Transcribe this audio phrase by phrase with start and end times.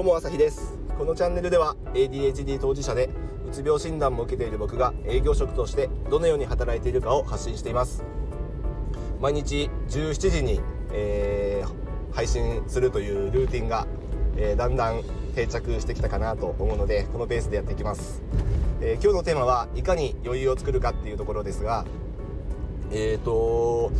[0.00, 0.78] どうも朝日です。
[0.96, 3.10] このチャンネルでは ADHD 当事者で
[3.46, 8.02] うつ病診断も受けている僕が営業職としてどのように働いているかを発信しています。
[9.20, 13.86] 毎日17時に、えー、配信するというルーティンが、
[14.38, 15.02] えー、だんだん
[15.34, 18.22] 定着してきたかなと思うのでこのペースでやっていきます、
[18.80, 21.84] えー、今日のテーマはいかに余裕を作るかっていうところですが
[22.90, 23.92] えっ、と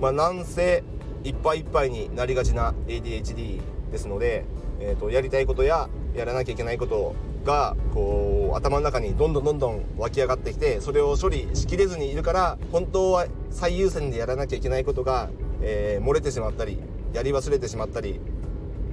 [0.00, 0.84] まあなんせ
[1.24, 4.44] いっぱいいっぱいになりがちな ADHD ですので、
[4.80, 15.30] えーと、やりたいことややらなきゃいけないことがこう頭の中にどんどんどんどん湧き上がってきてそれを処理しきれずにいるから本当は最優先でやらなきゃいけないことが、
[15.62, 16.78] えー、漏れてしまったり
[17.12, 18.20] やり忘れてしまったり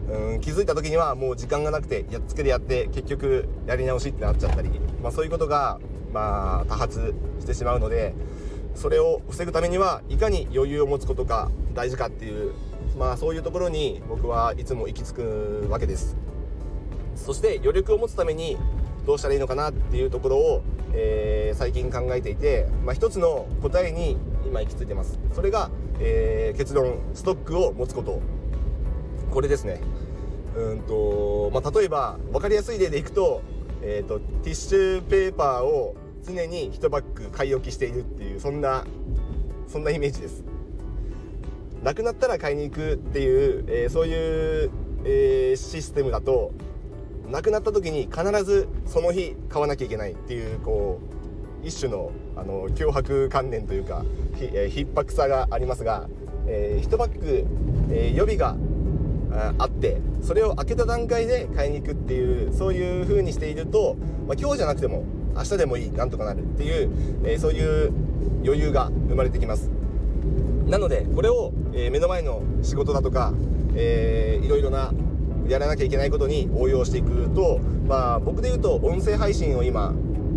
[0.09, 4.69] うん気づいた時にはもう時間がなくてやっつけでやって結局やり直しってなっちゃったり、
[5.01, 5.79] まあ、そういうことが、
[6.13, 8.13] まあ、多発してしまうので
[8.75, 12.53] それを防ぐためにはいかに余裕を持つことが大事かっていう
[12.97, 16.15] まあそういうところに僕はいつも行き着くわけです。
[17.15, 18.57] そして余力を持つために
[19.05, 25.19] どうしたらいいのかなっていうところを、えー、最近考えていて、まあ、一つの答えに今行き着いてます。
[25.33, 28.21] それが、えー、結論ストックを持つこと。
[29.31, 29.81] これですね。
[30.55, 33.41] うんと、まあ、例えば分かりやすい例でいくと,、
[33.81, 35.95] えーと、とティッシュペーパーを
[36.25, 38.85] 常に1バッグ買い置きしているっていうそんな
[39.67, 40.43] そんなイメージです。
[41.83, 44.71] なくなったら買いに行くっていう、えー、そういう、
[45.03, 46.51] えー、システムだと
[47.29, 50.99] なくなった時に必ずその日買わなきゃいけないっていうこ
[51.63, 54.03] う一種のあの脅迫観念というか
[54.35, 56.07] ひ、えー、逼迫さがありますが、
[56.47, 57.45] えー、1バッグ、
[57.91, 58.55] えー、予備が
[59.57, 63.95] あってそれを開けた段階で買いに行くっていうそういう風にしていると、
[64.27, 65.03] まあ、今日じゃなくても
[65.35, 66.89] 明日でもいいなんとかなるっていう、
[67.25, 67.93] えー、そういう
[68.43, 69.69] 余裕が生まれてきます。
[70.67, 73.33] なのでこれを、えー、目の前の仕事だとか、
[73.75, 74.93] えー、いろいろな
[75.47, 79.93] やらなきゃいけないことに応用していくと、まあ、僕で言うと音声配信を今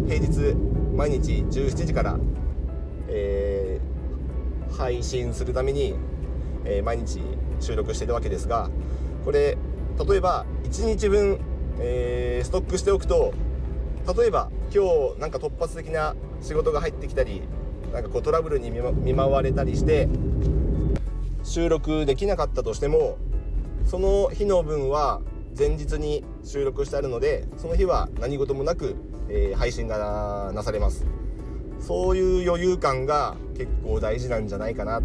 [0.06, 0.54] 平日
[0.94, 2.18] 毎日17時から、
[3.08, 5.94] えー、配信するために、
[6.64, 7.20] えー、毎日
[7.60, 8.68] 収録してるわけですが
[9.24, 9.56] これ
[10.06, 11.40] 例えば1日分、
[11.78, 13.32] えー、ストックしておくと
[14.16, 17.42] 例えば今日なんか突発的な仕事が入ってきたり
[17.92, 20.08] なんかこうトラブルに見舞われたりして
[21.42, 23.16] 収録できなかったとしても
[23.86, 25.20] その日の分は
[25.58, 28.96] 前日に収録してあるのでその日は何事もなく、
[29.28, 31.06] えー、配信がなされます。
[31.80, 35.00] そういう余裕感が結構大事なんじゃないかな。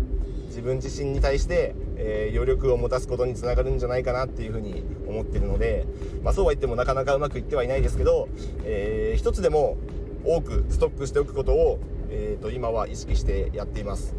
[0.47, 5.85] 自分自身に対して、えー、余力を持たすことにつながるんじゃないかなっていうふうに思ってるので、
[6.23, 8.27] まあ、そうは言ってもなかなかうまくいってはいないですけど、
[8.63, 9.77] えー、一つでも
[10.25, 11.79] 多くストックしておくことを
[12.15, 14.15] えーと、今は意識してやっています。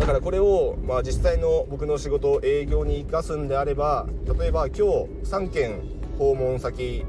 [0.00, 4.06] だからこれを、まあ、実際の僕の仕事営業に生かすんであれば
[4.38, 4.82] 例えば今日
[5.24, 5.82] 3件
[6.18, 7.04] 訪問先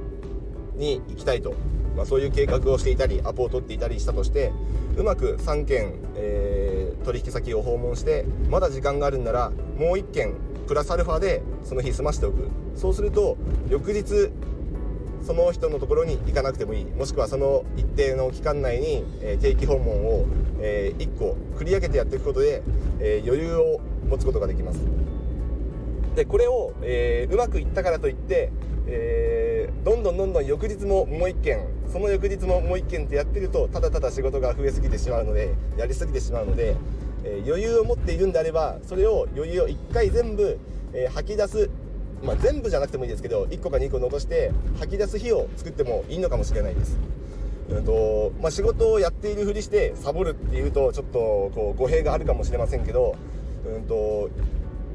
[0.75, 1.53] に行きたいと、
[1.95, 4.51] まあ、そういう計画をしていたりアポを取っていたりしたとして
[4.97, 6.66] うまく3件、えー、
[7.07, 10.33] 取引先を訪問してまだ時間があるんならもう1件
[10.67, 12.49] プラスアルファでその日済ましておく。
[12.75, 13.37] そうすると
[13.69, 14.29] 翌日
[15.21, 16.85] その人のところに行かなくてもいい。
[16.85, 20.25] もしくはその一定の期間内に、え、定期訪問を、
[20.59, 22.61] え、1個繰り上げてやっていくことで、
[22.99, 23.79] え、余裕を
[24.09, 24.79] 持つことができます。
[26.15, 28.51] でこれを、えー、うまくいったからといって、
[28.87, 29.36] えー、
[29.83, 31.59] どんどんどんどん翌日ももう1件
[31.91, 36.75] その翌日ももう1件ってやってるとただただ仕事が増えすぎてしまうのでやりすぎてしまうので、
[37.23, 40.59] え余裕を持っているんであればそれを余裕を1回全部、
[40.93, 41.69] え吐き出す
[42.23, 46.97] まあ、全部じゃなくてもいいですけど1個か2個残して吐き出す日を作ってもいいのかもしれないです。
[47.69, 51.19] うんとまあ、仕事をやっているふりしてサボるっていうとちょっと
[51.53, 53.15] こう語弊があるかもしれませんけど、
[53.65, 54.29] うんと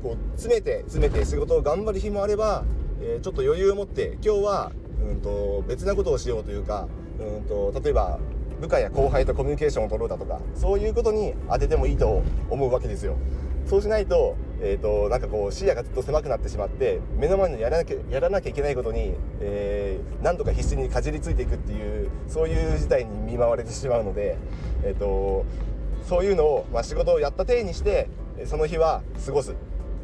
[0.03, 2.65] こう詰めて詰めて仕事を頑張る日もあれば、
[3.03, 4.73] えー、ちょっと余裕を持って今日は、
[5.05, 8.19] うんと別なことをしようというか、うんと例えば
[8.61, 13.17] 部下や後輩とコミュニケーションを取ろうだとかそういうことに当ててもいいと思うわけですよ。
[13.67, 24.37] そうしないと,、えーと、なんかこう視野がずっと狭くなってしまって目の前のやらなきゃやらなきゃいけないことに、えー、何とか必死にかじりついていくっていうそういう事態に見舞われてしまうので、
[24.85, 25.45] えーと、
[26.09, 28.09] そういうのを、まあ、仕事をやった体にして
[28.47, 29.55] その日は過ごす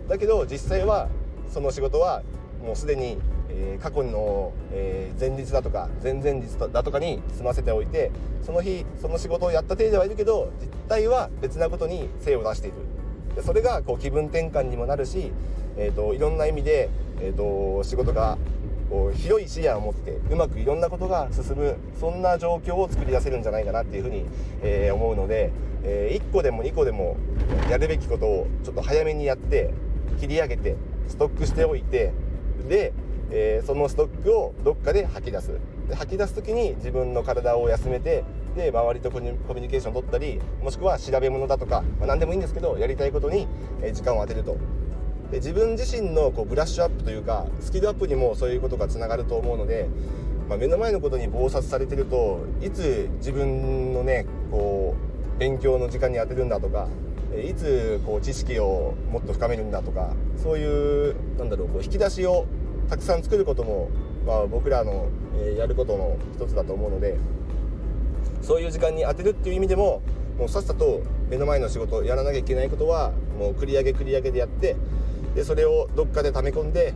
[0.09, 1.09] だけど実際は
[1.51, 2.23] その仕事は
[2.65, 3.19] もうすでに、
[3.51, 8.11] えー、過去の、えー、前日だとか前々日だとかに済ませておいて
[8.43, 12.77] その日その仕事をやった体ではいるけど実態は別なことに精を出している。
[13.35, 15.33] でそれがこう気分転換にもなるし、
[15.77, 16.89] えーと、いろんな意味で、
[17.21, 18.37] えーと、仕事が
[18.91, 24.25] こう広い視野を持ってうまくいろんなことが進むそんな状況を作り出せるんじゃないかなっていうふうに、
[24.63, 25.53] えー、思うので、
[25.85, 27.17] えー、1個でも2個でも
[27.71, 29.73] やるべきことをちょっと早めにやって
[30.19, 30.77] 切り上げて
[31.07, 32.13] ストックしておいて
[32.67, 32.93] で、
[33.31, 35.53] えー、そのストックをどっかで吐き出す。
[35.89, 38.25] で吐き出す時に自分の体を休めて
[38.57, 43.47] で周りとコミュニケーションを取ったりもしくは調べ物だとか、まあ、何でもいいんですけどやりたいことに
[43.93, 44.57] 時間を当てると。
[45.31, 49.87] で自分自身のこうブラッシュアップというかスキルアップにもそういうことがつながると思うので、
[50.49, 54.97] まあ、目の前のことに忙殺されてるといつ自分のねこ
[55.37, 56.89] う勉強の時間に当てるんだとか
[57.37, 62.47] いつこう知識をもっと深めるんだとかそういうなんだろうこう引き出しを
[62.89, 63.91] たくさん作ることも、
[64.27, 67.19] まあ、僕らの、えやることの一つだと思うので
[68.41, 70.01] そういう時間に当てるっていう意味でも
[70.39, 74.77] もうさっさと目の前の仕事やらなきゃいけないことはもう繰り上げ繰り上げでやって
[75.35, 76.95] でそれをどっかで溜め込んで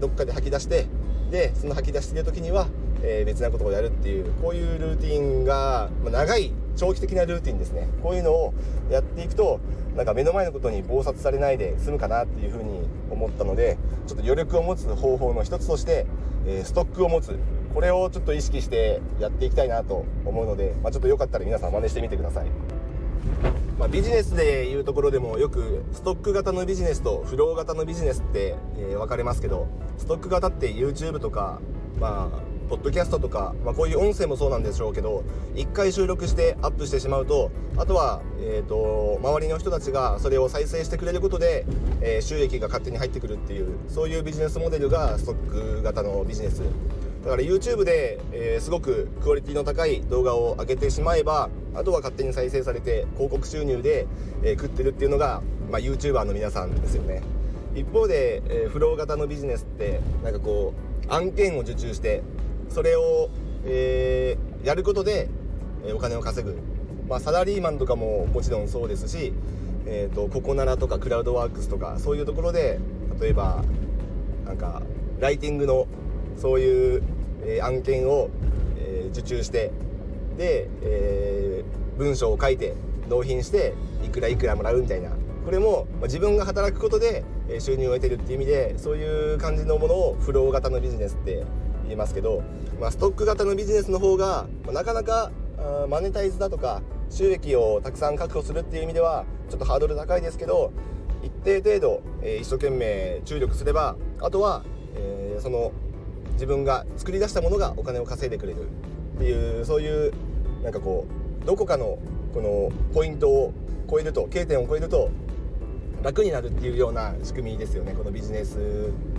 [0.00, 0.86] どっかで吐き出して
[1.30, 2.68] でその吐き出してる時には、
[3.02, 8.54] え、別なことをやるっていうこういうルーティンが、ま、長い長期的なルーティンですねこういうのを
[8.90, 9.60] やっていくと
[9.96, 16.06] なんか目の前のことに忙殺されないで済むかなっていうふうに思ったのでちょっと余力を持つ方法の一つとして、
[16.46, 17.38] えー、ストックを持つ
[17.74, 22.46] これをちょっと意識してやっていきたいなと思うので、まあ、ちょっとよかったら皆さん真似してみてください。
[23.78, 29.66] まあ、ビジネスでいうところでもよくストック型のビジネスとフロー型のビジネスって、えー、分かれますけど
[29.98, 31.60] ストック型って YouTube とか
[31.98, 35.24] まあポッドキャストとか、まあ、こういう音声もそうなんでしょうけど
[35.54, 41.66] 1回収録してアップしてしまうとあとは、えーと、周りの人たちがそれを再生してくれることで、
[42.00, 46.62] えー、収益が勝手に入ってくるっていうそういうビジネスモデルがストック型のビジネス。
[47.24, 54.06] だから YouTube で、えー、すごくクオリティの高い動画を上げてしまえばあとは勝手に再生されて広告収入で、
[54.42, 55.40] えー、食ってるっていうのが、
[55.70, 57.22] まあ、YouTuber の皆さんですよね。
[57.74, 60.74] 一方で、えー、フロー型のビジネスってなんかこ
[61.08, 62.22] う案件を受注して
[62.68, 63.30] それを、
[63.64, 65.28] えー、やることで、
[65.86, 66.56] えお金を稼ぐ、
[67.08, 69.32] まあ、サラリーマンとかももちろんそうですし、
[69.86, 72.78] えーと、ココナラとかクラウドワークスとかそういうところで
[73.20, 73.62] 例えば
[74.46, 74.82] なんか
[75.20, 75.86] ライティングの
[76.36, 77.02] そういう、
[77.44, 78.30] えー、案件を、
[78.78, 79.70] えー、受注して
[80.38, 82.74] で、えー、文章を書いて
[83.08, 85.10] 納品していくらいくらもらうみたいな。
[85.44, 87.22] これも、まあ、自分が働くことで
[87.58, 91.44] 収入を得てるっていう意味でそういう感じのものをフロー型のビジネスって
[91.84, 92.42] 言いますけど、
[92.80, 95.30] まあ、ストック型のビジネスの方が、まあ、なかなか
[95.88, 100.72] マネタイズだとか収益をたくさん確保するっていう意味ではちょっとハードル高いですけど
[101.22, 104.62] 一定程度、えー、一生懸命注力すればあとは、
[104.96, 105.72] えー、その
[106.34, 108.66] 自分が作り出したものがお金を稼いでくれる
[109.16, 110.12] っていうそういう
[110.62, 111.06] なんかこ
[111.42, 111.98] うどこかの
[112.34, 113.52] このポイントを
[113.88, 115.10] 超えると K 点を超えると
[116.02, 118.58] 楽になるっていうような仕組みですよねこのビジネス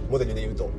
[0.09, 0.69] モデルでいうと。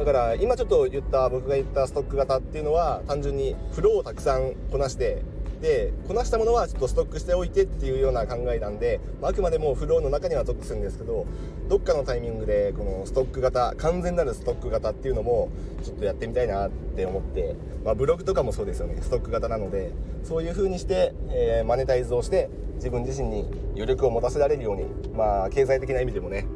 [0.00, 5.22] だから今ちょっと言った僕が言ったストック型っていうのは単純にフローをたくさんこなして
[5.60, 11.26] でこなしたものはちょっとストックしておいてっていうような考えなんで、まあ、くまでもフローの中には属するんですけど
[11.68, 15.50] どっかのタイミングでこのストック型完全なるストック型っていうのも
[15.84, 17.54] ちょっとやってみたいなって思って、
[17.84, 18.96] まあ、ブログとかもそうですよね。
[19.02, 19.92] ストック型なので
[20.24, 23.44] そういう風にして、えー、マネタイズをして自分自身に
[23.74, 26.46] 余力を持たせられるようにまあ経済的な意味でもね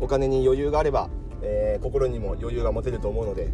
[0.00, 1.10] お金に余裕があれば
[1.42, 3.48] えー、心にも余裕が持てると思うので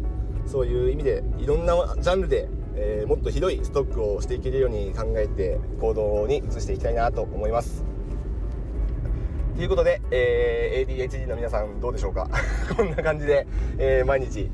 [0.45, 7.85] そういう意味でいろんなジャンルで、えー、もっとひどいストックをしていけるように考えて行動に移していきたいなと思います。
[9.55, 12.29] ということで、えー、ADHD の皆さんどうでしょうか？
[12.77, 13.45] こんな感じで、
[13.77, 14.49] え、毎日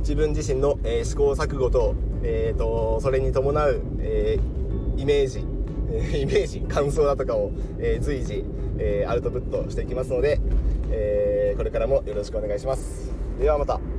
[0.00, 4.38] 自分自身の、え、試行錯誤と,、えーと、それに伴う、え、
[4.96, 5.40] イメージ、
[6.20, 8.44] イメージ感想だとかを、え随時、
[8.78, 10.40] えアウトプットしていきますので、
[10.90, 13.10] えこれからもよろしくお願いします。
[13.40, 13.95] ではまた。